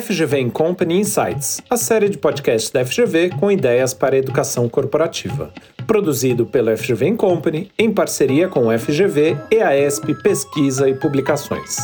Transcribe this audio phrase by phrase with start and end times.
[0.00, 5.50] FGV Company Insights, a série de podcasts da FGV com ideias para a educação corporativa.
[5.86, 11.76] Produzido pela FGV Company em parceria com o FGV, EASP Pesquisa e Publicações.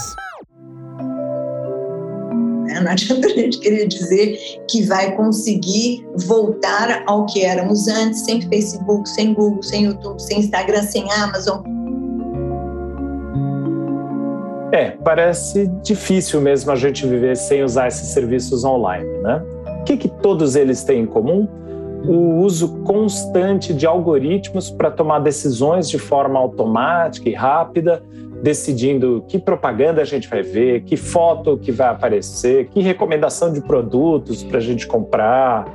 [2.82, 4.38] Não adianta a gente querer dizer
[4.68, 10.40] que vai conseguir voltar ao que éramos antes, sem Facebook, sem Google, sem YouTube, sem
[10.40, 11.62] Instagram, sem Amazon,
[14.72, 19.42] é, parece difícil mesmo a gente viver sem usar esses serviços online, né?
[19.80, 21.46] O que, que todos eles têm em comum?
[22.06, 28.02] O uso constante de algoritmos para tomar decisões de forma automática e rápida,
[28.42, 33.60] decidindo que propaganda a gente vai ver, que foto que vai aparecer, que recomendação de
[33.60, 35.66] produtos para a gente comprar.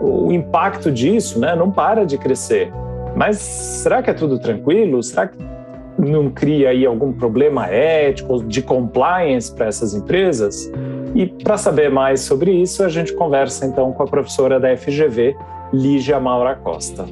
[0.00, 2.72] O impacto disso né, não para de crescer.
[3.16, 5.02] Mas será que é tudo tranquilo?
[5.02, 5.55] Será que
[5.98, 10.70] não cria aí algum problema ético de compliance para essas empresas?
[11.14, 15.36] E para saber mais sobre isso, a gente conversa então com a professora da FGV,
[15.72, 17.06] Lígia Maura Costa.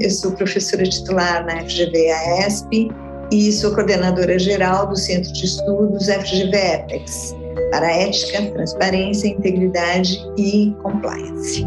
[0.00, 2.90] Eu sou professora titular na FGV AESP
[3.30, 7.34] e sou coordenadora geral do Centro de Estudos FGV EPEX
[7.70, 11.66] para ética, transparência, integridade e compliance.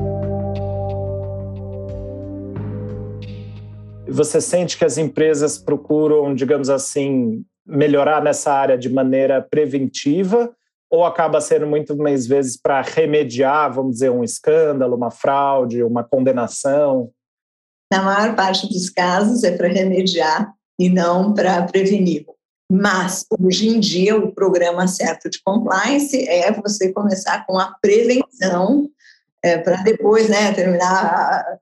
[4.08, 10.54] Você sente que as empresas procuram, digamos assim, melhorar nessa área de maneira preventiva
[10.90, 16.04] ou acaba sendo muito mais vezes para remediar, vamos dizer, um escândalo, uma fraude, uma
[16.04, 17.10] condenação?
[17.92, 22.26] Na maior parte dos casos é para remediar e não para prevenir.
[22.72, 28.90] Mas, hoje em dia, o programa certo de compliance é você começar com a prevenção
[29.46, 31.58] é, para depois né, terminar a,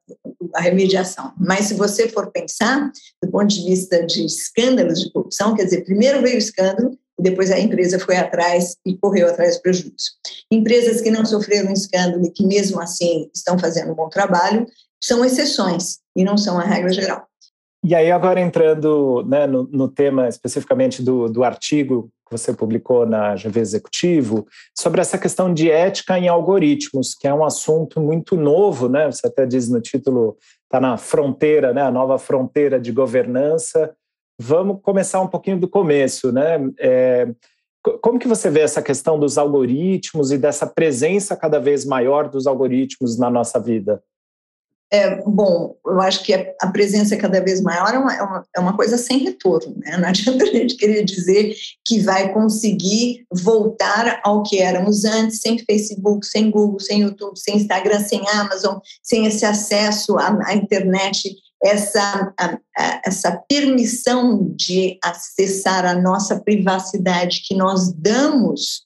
[0.55, 1.33] a, remediação.
[1.37, 2.89] Mas se você for pensar,
[3.21, 7.23] do ponto de vista de escândalos de corrupção, quer dizer, primeiro veio o escândalo e
[7.23, 10.13] depois a empresa foi atrás e correu atrás do prejuízo.
[10.49, 14.65] Empresas que não sofreram escândalo e que mesmo assim estão fazendo um bom trabalho
[15.03, 17.27] são exceções e não são a regra geral.
[17.85, 23.05] E aí, agora entrando né, no, no, tema especificamente do, do artigo que você publicou
[23.05, 28.37] na GV Executivo, sobre essa questão de ética em algoritmos, que é um assunto muito
[28.37, 29.11] novo, né?
[29.11, 31.81] Você até diz no título, está na fronteira, né?
[31.81, 33.93] A nova fronteira de governança.
[34.39, 36.57] Vamos começar um pouquinho do começo, né?
[36.79, 37.27] É,
[38.01, 42.47] como que você vê essa questão dos algoritmos e dessa presença cada vez maior dos
[42.47, 44.01] algoritmos na nossa vida?
[44.93, 48.59] É, bom, eu acho que a presença cada vez maior é uma, é uma, é
[48.59, 49.97] uma coisa sem retorno, né?
[49.97, 55.57] Não adianta a gente querer dizer que vai conseguir voltar ao que éramos antes, sem
[55.57, 61.37] Facebook, sem Google, sem YouTube, sem Instagram, sem Amazon, sem esse acesso à, à internet,
[61.63, 68.85] essa, a, a, essa permissão de acessar a nossa privacidade que nós damos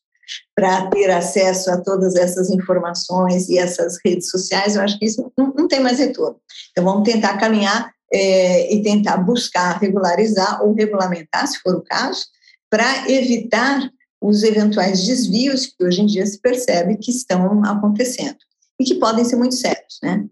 [0.55, 5.31] para ter acesso a todas essas informações e essas redes sociais, eu acho que isso
[5.37, 6.39] não, não tem mais retorno.
[6.71, 12.25] Então, vamos tentar caminhar é, e tentar buscar regularizar ou regulamentar, se for o caso,
[12.69, 13.89] para evitar
[14.21, 18.37] os eventuais desvios que hoje em dia se percebe que estão acontecendo
[18.79, 20.25] e que podem ser muito sérios, né?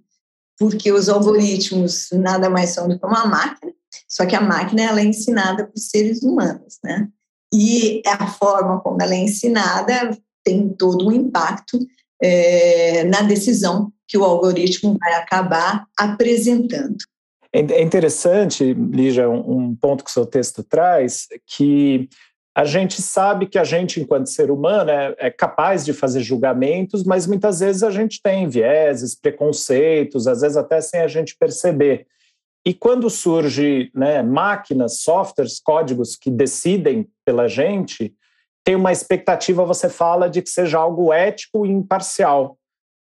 [0.58, 3.74] Porque os algoritmos nada mais são do que uma máquina,
[4.08, 7.08] só que a máquina ela é ensinada por seres humanos, né?
[7.54, 11.80] E a forma como ela é ensinada tem todo um impacto
[12.22, 16.98] é, na decisão que o algoritmo vai acabar apresentando.
[17.52, 22.10] É, é interessante, Lígia, um ponto que o seu texto traz, que
[22.56, 27.04] a gente sabe que a gente, enquanto ser humano, é, é, capaz de fazer julgamentos,
[27.04, 32.08] mas muitas vezes a gente tem vieses, preconceitos, às vezes até sem a gente perceber.
[32.66, 38.16] E quando surge né, máquinas, softwares, códigos que decidem pela gente,
[38.64, 42.58] tem uma expectativa, você fala, de que seja algo ético e imparcial.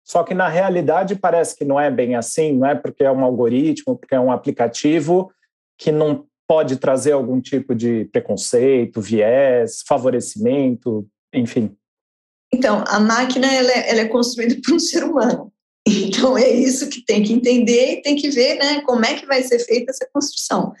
[0.06, 3.24] Só que na realidade parece que não é bem assim, não é porque é um
[3.24, 5.32] algoritmo, porque é um aplicativo
[5.78, 11.74] que não pode trazer algum tipo de preconceito, viés, favorecimento, enfim.
[12.52, 15.50] Então, a máquina ela é, ela é construída por um ser humano.
[16.06, 19.26] Então é isso que tem que entender e tem que ver né, como é que
[19.26, 20.72] vai ser feita essa construção.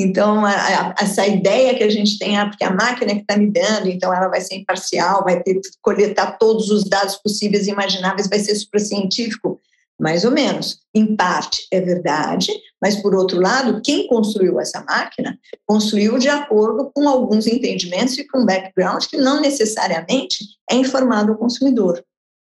[0.00, 3.36] Então, a, a, essa ideia que a gente tem, ah, porque a máquina que está
[3.36, 7.66] me dando, então ela vai ser imparcial, vai ter que coletar todos os dados possíveis
[7.66, 9.60] e imagináveis, vai ser supracientífico,
[10.00, 10.78] mais ou menos.
[10.94, 16.92] Em parte é verdade, mas por outro lado, quem construiu essa máquina construiu de acordo
[16.94, 22.04] com alguns entendimentos e com background que não necessariamente é informado ao consumidor.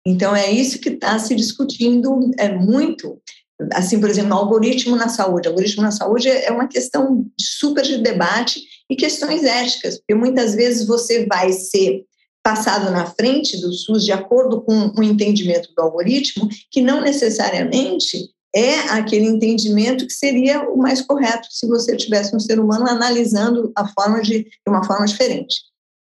[0.08, 3.20] Então, é isso que está se discutindo é, muito.
[3.74, 5.50] Assim, por exemplo, algoritmo na saúde.
[5.50, 10.88] Algoritmo na saúde é uma questão super de debate e questões éticas, porque muitas vezes
[10.88, 12.06] você vai ser
[12.42, 18.30] passado na frente do SUS de acordo com o entendimento do algoritmo, que não necessariamente
[18.56, 23.74] é aquele entendimento que seria o mais correto se você tivesse um ser humano analisando
[23.76, 25.58] a forma de, de uma forma diferente.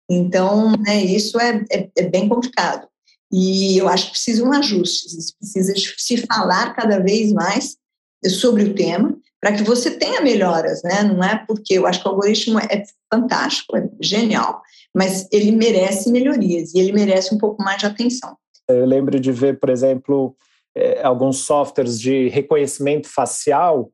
[0.09, 2.87] Então, né, isso é, é, é, bem complicado.
[3.31, 5.07] E eu acho que precisa um ajuste,
[5.39, 7.77] precisa se falar cada vez mais
[8.25, 11.03] sobre o tema, para que você tenha melhoras, né?
[11.03, 12.83] Não é porque eu acho que o algoritmo é
[13.13, 14.61] fantástico, é genial,
[14.95, 18.35] mas ele merece melhorias e ele merece um pouco mais de atenção.
[18.67, 20.35] Eu lembro de ver, por exemplo,
[20.75, 23.91] é, alguns softwares de reconhecimento facial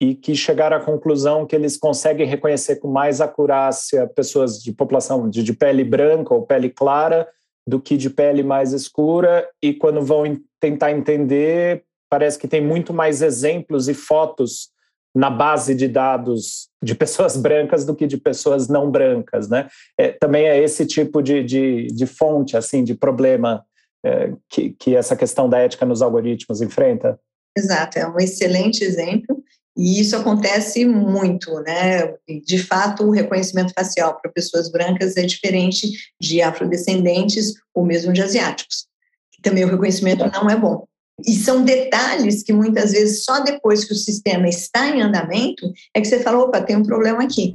[0.00, 5.28] e que chegaram à conclusão que eles conseguem reconhecer com mais acurácia pessoas de população
[5.28, 7.26] de, de pele branca ou pele clara
[7.66, 10.24] do que de pele mais escura e quando vão
[10.60, 14.68] tentar entender parece que tem muito mais exemplos e fotos
[15.14, 19.68] na base de dados de pessoas brancas do que de pessoas não brancas, né?
[19.98, 23.64] É, também é esse tipo de, de, de fonte, assim, de problema
[24.04, 27.18] é, que, que essa questão da ética nos algoritmos enfrenta?
[27.56, 29.35] Exato, é um excelente exemplo
[29.76, 32.14] e isso acontece muito, né?
[32.44, 38.22] De fato, o reconhecimento facial para pessoas brancas é diferente de afrodescendentes ou mesmo de
[38.22, 38.86] asiáticos.
[39.42, 40.86] Também o reconhecimento não é bom.
[41.26, 46.00] E são detalhes que muitas vezes só depois que o sistema está em andamento é
[46.00, 47.54] que você fala, opa, tem um problema aqui.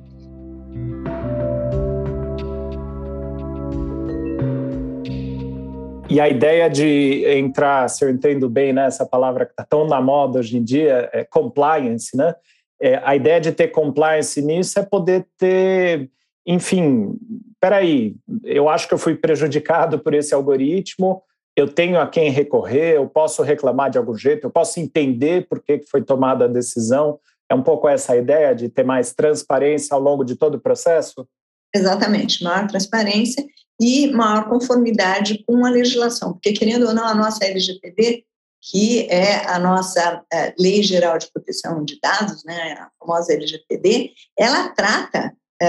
[6.11, 9.87] E a ideia de entrar, se eu entendo bem, né, essa palavra que está tão
[9.87, 12.35] na moda hoje em dia, é compliance, né?
[12.81, 16.11] É, a ideia de ter compliance nisso é poder ter,
[16.45, 17.15] enfim,
[17.61, 21.23] peraí, eu acho que eu fui prejudicado por esse algoritmo,
[21.55, 25.63] eu tenho a quem recorrer, eu posso reclamar de algum jeito, eu posso entender por
[25.63, 27.19] que foi tomada a decisão.
[27.49, 31.25] É um pouco essa ideia de ter mais transparência ao longo de todo o processo?
[31.73, 33.45] Exatamente, maior transparência
[33.81, 38.23] e maior conformidade com a legislação, porque, querendo ou não, a nossa LGPD,
[38.61, 44.11] que é a nossa é, Lei Geral de Proteção de Dados, né, a famosa LGPD,
[44.37, 45.65] ela trata é,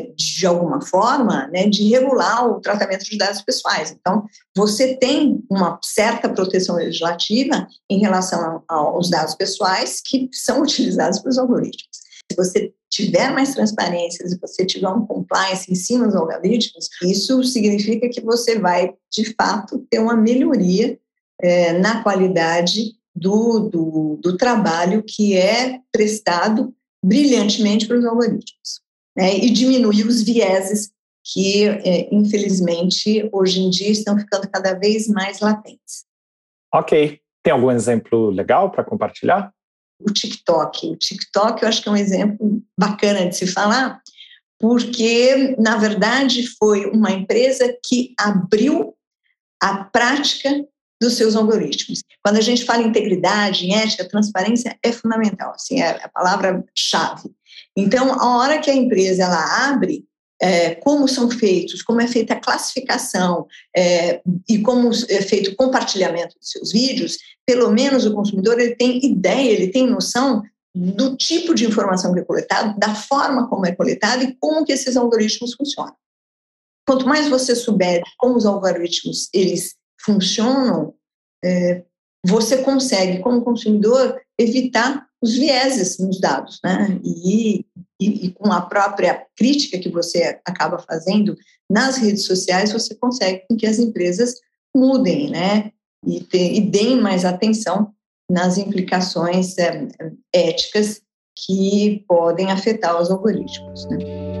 [0.00, 3.92] é, de alguma forma, né, de regular o tratamento de dados pessoais.
[3.92, 4.24] Então,
[4.56, 11.38] você tem uma certa proteção legislativa em relação aos dados pessoais que são utilizados pelos
[11.38, 12.02] algoritmos.
[12.36, 18.06] Você tiver mais transparência, se você tiver um compliance em cima dos algoritmos, isso significa
[18.08, 20.98] que você vai, de fato, ter uma melhoria
[21.40, 28.82] é, na qualidade do, do, do trabalho que é prestado brilhantemente pelos algoritmos
[29.16, 30.92] né, e diminuir os vieses
[31.24, 36.04] que, é, infelizmente, hoje em dia estão ficando cada vez mais latentes.
[36.74, 37.20] Ok.
[37.42, 39.52] Tem algum exemplo legal para compartilhar?
[40.08, 40.86] O TikTok.
[40.88, 44.00] O TikTok eu acho que é um exemplo bacana de se falar,
[44.58, 48.94] porque, na verdade, foi uma empresa que abriu
[49.60, 50.64] a prática
[51.00, 52.00] dos seus algoritmos.
[52.24, 57.30] Quando a gente fala em integridade, em ética, transparência, é fundamental, assim, é a palavra-chave.
[57.76, 60.04] Então, a hora que a empresa ela abre,
[60.42, 65.56] é, como são feitos, como é feita a classificação é, e como é feito o
[65.56, 67.16] compartilhamento dos seus vídeos,
[67.46, 70.42] pelo menos o consumidor ele tem ideia, ele tem noção
[70.74, 74.72] do tipo de informação que é coletado, da forma como é coletado e como que
[74.72, 75.94] esses algoritmos funcionam.
[76.84, 80.92] Quanto mais você souber como os algoritmos eles funcionam,
[81.44, 81.84] é,
[82.26, 87.00] você consegue, como consumidor, evitar os vieses nos dados, né?
[87.04, 87.64] E,
[88.08, 91.36] e, e, com a própria crítica que você acaba fazendo
[91.70, 94.34] nas redes sociais, você consegue que as empresas
[94.74, 95.70] mudem, né?
[96.06, 97.92] E, te, e deem mais atenção
[98.30, 99.88] nas implicações é,
[100.32, 101.00] éticas
[101.46, 104.31] que podem afetar os algoritmos, né?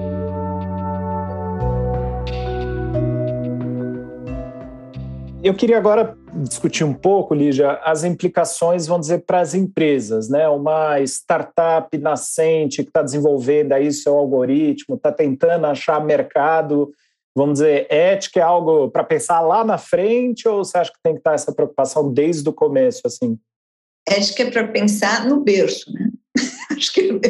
[5.44, 10.48] Eu queria agora discutir um pouco, Lígia, as implicações, vamos dizer, para as empresas, né?
[10.48, 16.92] Uma startup nascente que está desenvolvendo aí seu algoritmo, está tentando achar mercado,
[17.34, 21.14] vamos dizer, ética é algo para pensar lá na frente ou você acha que tem
[21.14, 23.36] que estar essa preocupação desde o começo, assim?
[24.08, 26.08] Ética é para pensar no berço, né?
[26.70, 27.20] acho, que,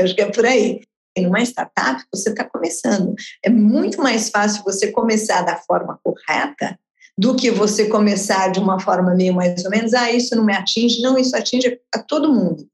[0.00, 0.82] acho que é por aí.
[1.16, 3.12] Em uma startup, você está começando.
[3.44, 6.78] É muito mais fácil você começar da forma correta
[7.20, 10.54] do que você começar de uma forma meio mais ou menos, ah, isso não me
[10.54, 12.66] atinge, não, isso atinge a todo mundo.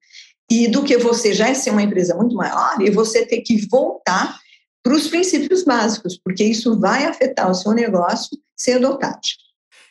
[0.49, 4.39] E do que você já ser uma empresa muito maior e você ter que voltar
[4.85, 9.19] para os princípios básicos, porque isso vai afetar o seu negócio ser adotado.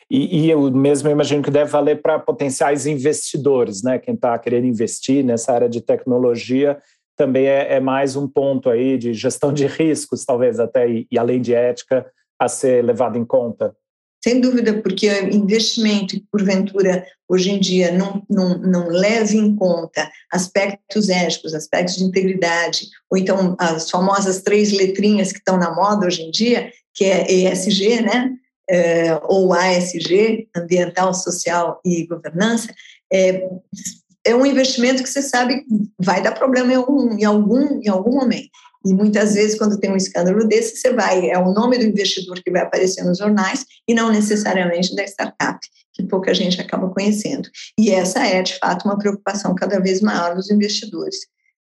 [0.09, 3.99] E, e eu mesmo imagino que deve valer para potenciais investidores, né?
[3.99, 6.77] Quem está querendo investir nessa área de tecnologia
[7.17, 11.19] também é, é, mais um ponto aí de gestão de riscos, talvez até, e, e
[11.19, 12.09] além de ética,
[12.39, 13.75] a ser levado em conta?
[14.27, 21.09] Sem dúvida, porque investimento, porventura, hoje em dia, não, não, não leve em conta aspectos
[21.09, 26.23] éticos, aspectos de integridade, ou então as famosas três letrinhas que estão na moda hoje
[26.23, 28.31] em dia, que é ESG, né?
[28.67, 32.73] É, ou ASG, ambiental, social e governança,
[33.13, 33.47] é,
[34.25, 35.63] é um investimento que você sabe
[35.99, 38.49] vai dar problema em algum, em algum, em algum momento.
[38.83, 42.41] E muitas vezes, quando tem um escândalo desse, você vai, é o nome do investidor
[42.43, 45.59] que vai aparecer nos jornais e não necessariamente da startup,
[45.93, 47.49] que pouca gente acaba conhecendo.
[47.79, 51.17] E essa é, de fato, uma preocupação cada vez maior dos investidores,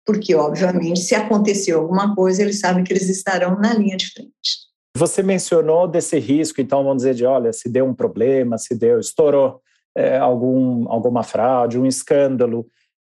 [0.07, 4.69] porque, obviamente, se acontecer alguma coisa, eles sabem que eles estarão na linha de frente.
[4.97, 9.01] Você mencionou desse risco, então vamos dizer de, olha, se deu um problema, se deu,
[9.01, 9.61] estourou
[9.97, 12.67] é, algum, alguma fraude, um escândalo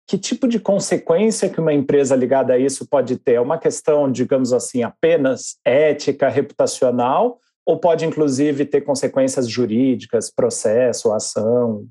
[0.09, 3.33] que tipo de consequência que uma empresa ligada a isso pode ter?
[3.33, 11.13] É uma questão, digamos assim, apenas ética, reputacional, ou pode inclusive ter consequências jurídicas, processo,
[11.13, 11.86] ação?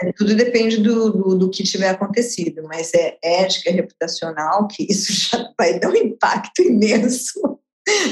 [0.00, 5.12] É, tudo depende do, do, do, que tiver acontecido, mas é ética, reputacional, que isso
[5.30, 7.58] já vai dar um impacto imenso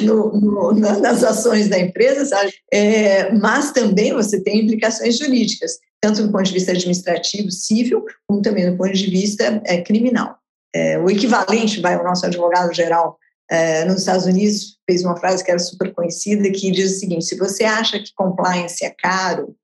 [0.03, 2.53] no, no, nas ações da empresa, sabe?
[2.71, 8.43] É, mas também você tem implicações jurídicas tanto do ponto de vista administrativo, civil, como
[8.43, 10.39] também do ponto de vista é, criminal.
[10.75, 13.19] É, o equivalente, vai, o nosso advogado geral
[13.51, 17.25] é, nos Estados Unidos fez uma frase que era super conhecida, que diz o seguinte,
[17.25, 19.57] se você acha que compliance é caro,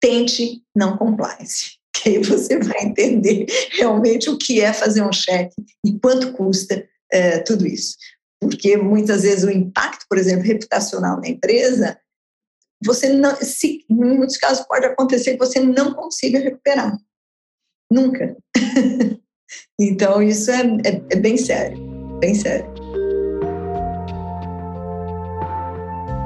[0.00, 5.54] tente não compliance, que aí você vai entender realmente o que é fazer um cheque
[5.86, 7.96] e quanto custa é, tudo isso.
[8.40, 11.96] Porque muitas vezes o impacto, por exemplo, reputacional na empresa
[12.84, 16.96] você não, se, em muitos casos pode acontecer que você não consiga recuperar.
[17.90, 18.36] Nunca.
[19.78, 21.78] então, isso é, é, é bem sério,
[22.18, 22.72] bem sério.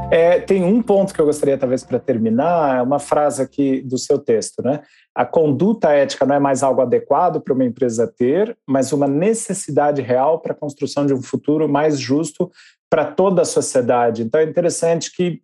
[0.08, 3.98] É, tem um ponto que eu gostaria, talvez, para terminar, é uma frase aqui do
[3.98, 4.82] seu texto, né?
[5.12, 10.00] A conduta ética não é mais algo adequado para uma empresa ter, mas uma necessidade
[10.00, 12.52] real para a construção de um futuro mais justo
[12.88, 14.22] para toda a sociedade.
[14.22, 15.40] Então, é interessante que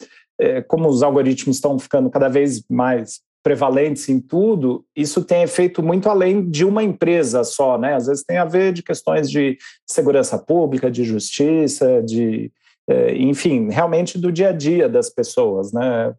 [0.62, 6.08] como os algoritmos estão ficando cada vez mais prevalentes em tudo, isso tem efeito muito
[6.08, 7.94] além de uma empresa só, né?
[7.94, 12.52] Às vezes tem a ver de questões de segurança pública, de justiça, de,
[12.88, 16.14] é, enfim, realmente do dia a dia das pessoas, né?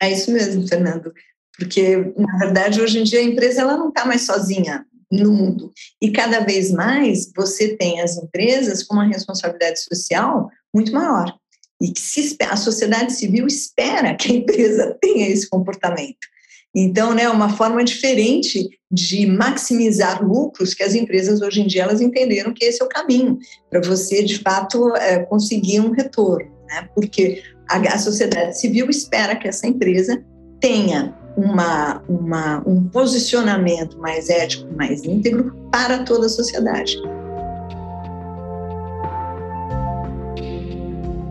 [0.00, 1.12] É isso mesmo, Fernando.
[1.56, 5.70] Porque, na verdade, hoje em dia a empresa ela não está mais sozinha no mundo.
[6.00, 11.38] E cada vez mais você tem as empresas com uma responsabilidade social muito maior
[11.84, 16.34] e que se, a sociedade civil espera que a empresa tenha esse comportamento.
[16.74, 22.00] Então, né, uma forma diferente de maximizar lucros que as empresas hoje em dia elas
[22.00, 23.38] entenderam que esse é o caminho
[23.70, 26.88] para você de fato é, conseguir um retorno, né?
[26.94, 30.20] Porque a, a, sociedade civil espera que essa empresa
[30.60, 36.96] tenha uma, uma, um posicionamento mais ético, mais íntegro para toda a sociedade.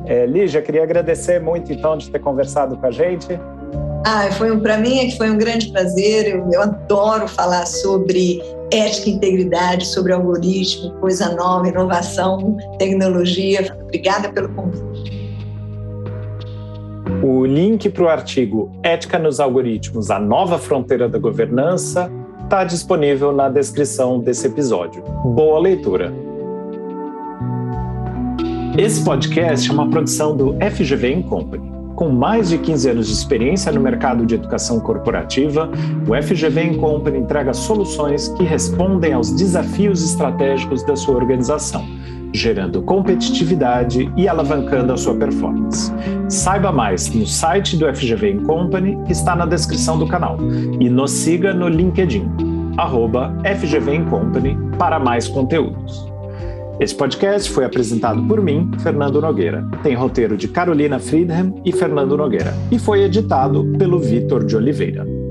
[0.06, 3.40] É, Lígia, queria agradecer muito então de ter conversado com a gente.
[4.06, 6.28] Ah, foi um, para mim é que foi um grande prazer.
[6.28, 8.42] Eu, eu adoro falar sobre
[8.72, 13.76] ética e integridade, sobre algoritmo, coisa nova, inovação, tecnologia.
[13.84, 15.24] Obrigada pelo convite.
[17.24, 22.12] O link para o artigo Ética nos Algoritmos, a nova fronteira da governança,
[22.44, 25.02] está disponível na descrição desse episódio.
[25.24, 26.33] Boa leitura!
[28.76, 31.72] Esse podcast é uma produção do FGV Company.
[31.96, 35.70] Com mais de 15 anos de experiência no mercado de educação corporativa,
[36.08, 41.86] o FGV Company entrega soluções que respondem aos desafios estratégicos da sua organização,
[42.34, 45.94] gerando competitividade e alavancando a sua performance.
[46.28, 50.36] Saiba mais no site do FGV Company, que está na descrição do canal,
[50.80, 52.28] e nos siga no LinkedIn,
[52.78, 56.12] arroba FGV Company, para mais conteúdos.
[56.84, 59.66] Esse podcast foi apresentado por mim, Fernando Nogueira.
[59.82, 62.54] Tem roteiro de Carolina Friedman e Fernando Nogueira.
[62.70, 65.23] E foi editado pelo Vitor de Oliveira.